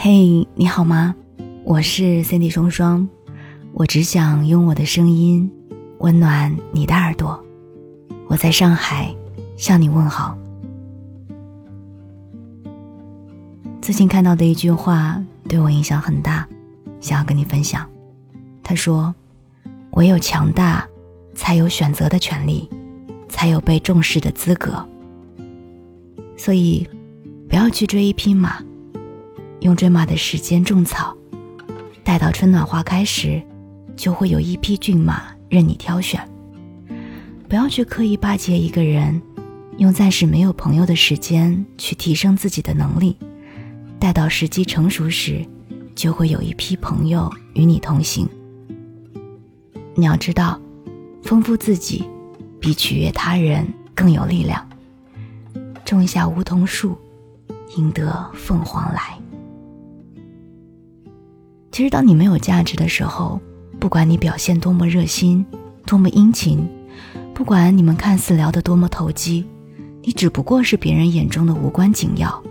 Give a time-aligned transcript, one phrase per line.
[0.00, 1.12] 嘿，你好吗？
[1.64, 3.08] 我是 Cindy 双双，
[3.72, 5.50] 我只想用我的声音
[5.98, 7.44] 温暖你的耳朵。
[8.28, 9.12] 我在上海
[9.56, 10.38] 向你问好。
[13.82, 16.46] 最近看到的一句话对我影响很大，
[17.00, 17.84] 想要跟你分享。
[18.62, 19.12] 他说
[19.94, 20.86] ：“唯有强大，
[21.34, 22.70] 才有选择的权利，
[23.28, 24.88] 才有被重视的资格。”
[26.38, 26.88] 所以，
[27.48, 28.62] 不要去追一匹马。
[29.60, 31.16] 用追马的时间种草，
[32.04, 33.42] 待到春暖花开时，
[33.96, 36.20] 就会有一匹骏马任你挑选。
[37.48, 39.20] 不要去刻意巴结一个人，
[39.78, 43.16] 用暂时没有朋友的时间去提升自己的能力。
[43.98, 45.44] 待到时机成熟时，
[45.94, 48.28] 就会有一批朋友与你同行。
[49.94, 50.60] 你要知道，
[51.24, 52.04] 丰富自己，
[52.60, 54.64] 比取悦他人更有力量。
[55.84, 56.96] 种下梧桐树，
[57.76, 59.18] 赢得凤凰来。
[61.78, 63.40] 其实，当你没有价值的时候，
[63.78, 65.46] 不管你表现多么热心、
[65.86, 66.68] 多么殷勤，
[67.32, 69.46] 不管你们看似聊得多么投机，
[70.02, 72.42] 你只不过是别人眼中的无关紧要，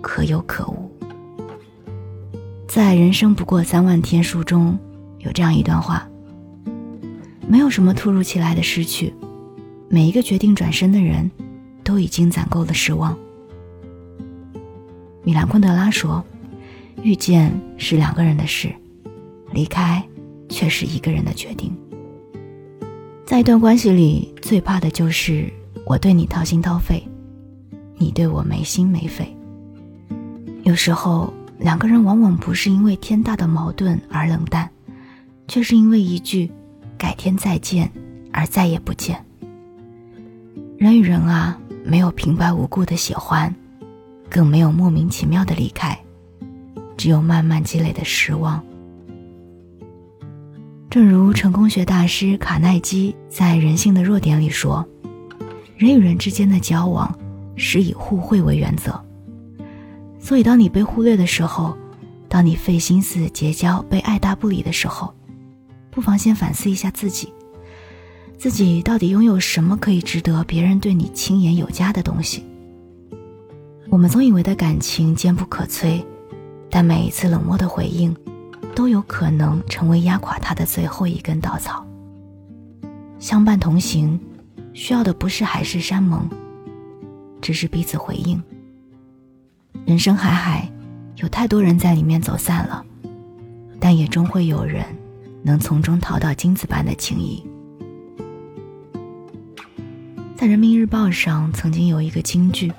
[0.00, 0.90] 可有可无。
[2.66, 4.78] 在《人生不过三万天》书中
[5.18, 6.08] 有这样一段话：
[7.46, 9.12] 没有什么突如其来的失去，
[9.90, 11.30] 每一个决定转身的人，
[11.84, 13.14] 都已经攒够了失望。
[15.24, 16.24] 米兰昆德拉说。
[17.02, 18.72] 遇见是两个人的事，
[19.52, 20.02] 离开
[20.48, 21.72] 却是一个人的决定。
[23.24, 25.50] 在一段关系里，最怕的就是
[25.86, 27.02] 我对你掏心掏肺，
[27.96, 29.34] 你对我没心没肺。
[30.64, 34.68] 有时候，两个人往往不是因为天大的矛盾而冷淡，
[35.48, 36.50] 却是因为一句
[36.98, 37.90] “改天再见”
[38.32, 39.24] 而再也不见。
[40.78, 43.54] 人与人啊，没有平白无故的喜欢，
[44.28, 45.98] 更没有莫名其妙的离开。
[47.02, 48.64] 只有慢慢积累的失望。
[50.88, 54.86] 正如成功学大师卡耐基在《人性的弱点》里说
[55.76, 57.12] ：“人与人之间的交往
[57.56, 59.04] 是以互惠为原则。
[60.20, 61.76] 所以，当你被忽略的时候，
[62.28, 65.12] 当你费心思结交被爱答不理的时候，
[65.90, 67.32] 不妨先反思一下自己：
[68.38, 72.44] 自己到底拥有什么可以值得别人对你轻言有加的东西？
[73.90, 76.00] 我们总以为的感情坚不可摧。”
[76.74, 78.16] 但每一次冷漠的回应，
[78.74, 81.86] 都有可能成为压垮他的最后一根稻草。
[83.18, 84.18] 相伴同行，
[84.72, 86.26] 需要的不是海誓山盟，
[87.42, 88.42] 只是彼此回应。
[89.84, 90.66] 人生海海，
[91.16, 92.82] 有太多人在里面走散了，
[93.78, 94.82] 但也终会有人
[95.42, 97.44] 能从中淘到金子般的情谊。
[100.34, 102.72] 在人民日报上曾经有一个金句，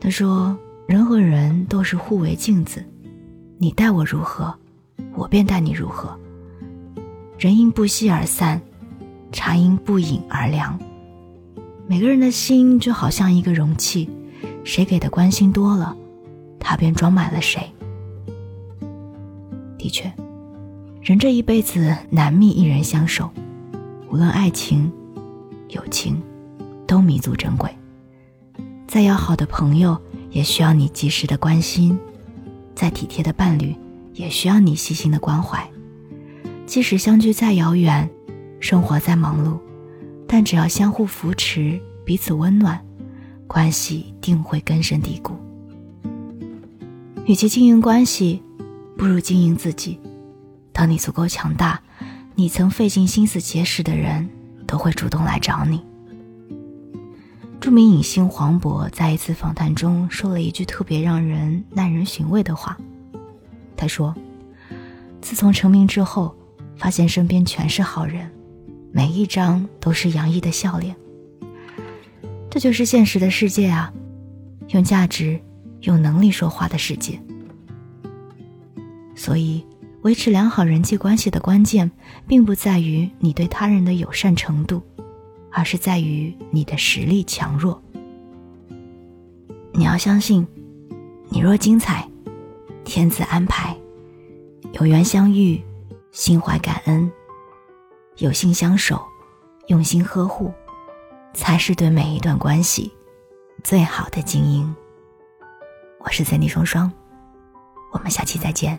[0.00, 0.58] 他说。
[0.86, 2.84] 人和人都是互为镜子，
[3.58, 4.54] 你待我如何，
[5.16, 6.16] 我便待你如何。
[7.36, 8.60] 人因不息而散，
[9.32, 10.78] 茶因不饮而凉。
[11.88, 14.08] 每个人的心就好像一个容器，
[14.62, 15.96] 谁给的关心多了，
[16.60, 17.68] 他便装满了谁。
[19.76, 20.12] 的确，
[21.02, 23.28] 人这一辈子难觅一人相守，
[24.08, 24.92] 无论爱情、
[25.70, 26.22] 友情，
[26.86, 27.68] 都弥足珍贵。
[28.86, 30.00] 再要好的朋友。
[30.36, 31.98] 也需要你及时的关心，
[32.74, 33.74] 再体贴的伴侣，
[34.12, 35.66] 也需要你细心的关怀。
[36.66, 38.06] 即使相距再遥远，
[38.60, 39.58] 生活再忙碌，
[40.28, 42.78] 但只要相互扶持，彼此温暖，
[43.46, 45.34] 关系定会根深蒂固。
[47.24, 48.42] 与其经营关系，
[48.98, 49.98] 不如经营自己。
[50.70, 51.80] 当你足够强大，
[52.34, 54.28] 你曾费尽心思结识的人，
[54.66, 55.82] 都会主动来找你。
[57.66, 62.78] 著名影星黄渤在一次访谈中说了一句特别让人耐人寻味的话。
[63.76, 64.14] 他说
[65.20, 66.32] ：“自从成名之后，
[66.76, 68.30] 发现身边全是好人，
[68.92, 70.94] 每一张都是洋溢的笑脸。
[72.48, 73.92] 这就是现实的世界啊，
[74.68, 75.40] 用价值、
[75.80, 77.20] 用能力说话的世界。
[79.16, 79.66] 所以，
[80.02, 81.90] 维持良好人际关系的关键，
[82.28, 84.80] 并不在于你对他人的友善程度。”
[85.56, 87.82] 而是在于你的实力强弱。
[89.72, 90.46] 你要相信，
[91.30, 92.06] 你若精彩，
[92.84, 93.74] 天自安排。
[94.72, 95.58] 有缘相遇，
[96.12, 97.10] 心怀感恩，
[98.18, 99.02] 有心相守，
[99.68, 100.52] 用心呵护，
[101.32, 102.92] 才是对每一段关系
[103.64, 104.76] 最好的经营。
[106.00, 106.92] 我是三 D 双双，
[107.92, 108.78] 我们下期再见。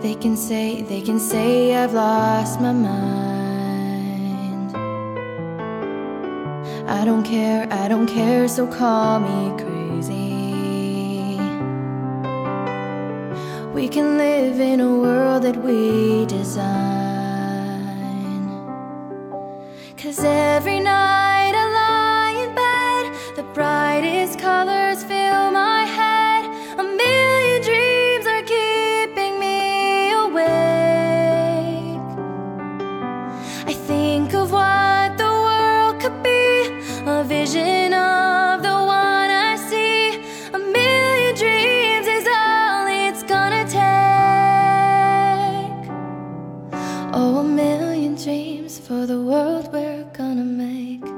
[0.00, 4.76] They can say, they can say I've lost my mind.
[6.88, 11.40] I don't care, I don't care, so call me crazy.
[13.74, 16.68] We can live in a world that we design.
[19.96, 24.77] Cause every night I lie in bed, the brightest colors
[37.48, 40.20] vision of the one I see.
[40.52, 43.78] A million dreams is all it's gonna take.
[47.14, 51.17] Oh, a million dreams for the world we're gonna make.